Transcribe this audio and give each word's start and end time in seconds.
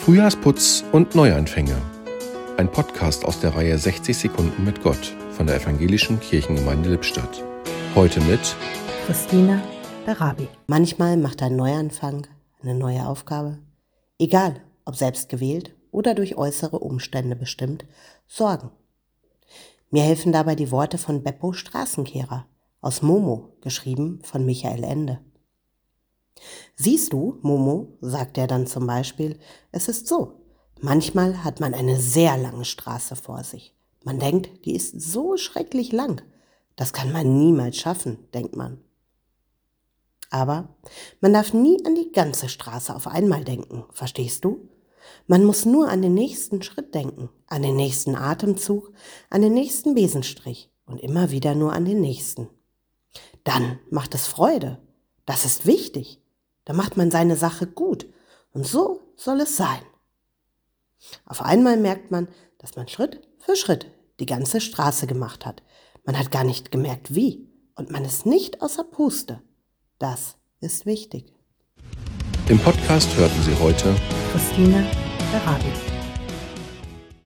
Frühjahrsputz 0.00 0.82
und 0.92 1.14
Neuanfänge. 1.14 1.76
Ein 2.56 2.72
Podcast 2.72 3.22
aus 3.26 3.38
der 3.40 3.54
Reihe 3.54 3.76
60 3.76 4.16
Sekunden 4.16 4.64
mit 4.64 4.82
Gott 4.82 5.14
von 5.32 5.46
der 5.46 5.56
Evangelischen 5.56 6.18
Kirchengemeinde 6.20 6.88
Lippstadt. 6.88 7.44
Heute 7.94 8.22
mit 8.22 8.56
Christina 9.04 9.62
Berabi. 10.06 10.48
Manchmal 10.66 11.18
macht 11.18 11.42
ein 11.42 11.54
Neuanfang, 11.54 12.26
eine 12.62 12.74
neue 12.74 13.06
Aufgabe, 13.06 13.58
egal 14.18 14.62
ob 14.86 14.96
selbst 14.96 15.28
gewählt 15.28 15.76
oder 15.90 16.14
durch 16.14 16.34
äußere 16.34 16.78
Umstände 16.78 17.36
bestimmt, 17.36 17.84
Sorgen. 18.26 18.70
Mir 19.90 20.02
helfen 20.02 20.32
dabei 20.32 20.54
die 20.54 20.70
Worte 20.70 20.96
von 20.96 21.22
Beppo 21.22 21.52
Straßenkehrer 21.52 22.46
aus 22.80 23.02
Momo, 23.02 23.50
geschrieben 23.60 24.20
von 24.22 24.46
Michael 24.46 24.82
Ende. 24.82 25.20
Siehst 26.82 27.12
du, 27.12 27.36
Momo, 27.42 27.98
sagt 28.00 28.38
er 28.38 28.46
dann 28.46 28.66
zum 28.66 28.86
Beispiel, 28.86 29.38
es 29.70 29.88
ist 29.88 30.06
so. 30.06 30.40
Manchmal 30.80 31.44
hat 31.44 31.60
man 31.60 31.74
eine 31.74 32.00
sehr 32.00 32.38
lange 32.38 32.64
Straße 32.64 33.16
vor 33.16 33.44
sich. 33.44 33.76
Man 34.02 34.18
denkt, 34.18 34.64
die 34.64 34.74
ist 34.74 34.98
so 34.98 35.36
schrecklich 35.36 35.92
lang. 35.92 36.22
Das 36.76 36.94
kann 36.94 37.12
man 37.12 37.36
niemals 37.36 37.76
schaffen, 37.76 38.30
denkt 38.32 38.56
man. 38.56 38.78
Aber 40.30 40.74
man 41.20 41.34
darf 41.34 41.52
nie 41.52 41.84
an 41.84 41.96
die 41.96 42.12
ganze 42.12 42.48
Straße 42.48 42.96
auf 42.96 43.08
einmal 43.08 43.44
denken, 43.44 43.84
verstehst 43.92 44.46
du? 44.46 44.70
Man 45.26 45.44
muss 45.44 45.66
nur 45.66 45.90
an 45.90 46.00
den 46.00 46.14
nächsten 46.14 46.62
Schritt 46.62 46.94
denken, 46.94 47.28
an 47.46 47.60
den 47.60 47.76
nächsten 47.76 48.16
Atemzug, 48.16 48.90
an 49.28 49.42
den 49.42 49.52
nächsten 49.52 49.94
Besenstrich 49.94 50.70
und 50.86 50.98
immer 51.02 51.30
wieder 51.30 51.54
nur 51.54 51.74
an 51.74 51.84
den 51.84 52.00
nächsten. 52.00 52.48
Dann 53.44 53.80
macht 53.90 54.14
es 54.14 54.26
Freude. 54.26 54.78
Das 55.26 55.44
ist 55.44 55.66
wichtig. 55.66 56.22
Da 56.70 56.76
macht 56.76 56.96
man 56.96 57.10
seine 57.10 57.34
Sache 57.34 57.66
gut. 57.66 58.06
Und 58.52 58.64
so 58.64 59.00
soll 59.16 59.40
es 59.40 59.56
sein. 59.56 59.80
Auf 61.26 61.42
einmal 61.42 61.76
merkt 61.76 62.12
man, 62.12 62.28
dass 62.58 62.76
man 62.76 62.86
Schritt 62.86 63.26
für 63.38 63.56
Schritt 63.56 63.90
die 64.20 64.26
ganze 64.26 64.60
Straße 64.60 65.08
gemacht 65.08 65.44
hat. 65.44 65.64
Man 66.04 66.16
hat 66.16 66.30
gar 66.30 66.44
nicht 66.44 66.70
gemerkt, 66.70 67.12
wie. 67.12 67.48
Und 67.74 67.90
man 67.90 68.04
ist 68.04 68.24
nicht 68.24 68.62
außer 68.62 68.84
Puste. 68.84 69.42
Das 69.98 70.36
ist 70.60 70.86
wichtig. 70.86 71.34
Im 72.48 72.60
Podcast 72.60 73.16
hörten 73.16 73.42
Sie 73.42 73.58
heute 73.58 73.92
Christine 74.30 74.86
Berabi. 75.32 75.89